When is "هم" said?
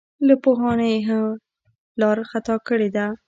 1.07-1.23